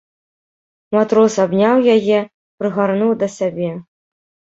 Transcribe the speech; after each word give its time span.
Матрос 0.95 1.35
абняў 1.43 1.77
яе, 1.95 2.19
прыгарнуў 2.63 3.11
да 3.21 3.27
сябе. 3.37 3.69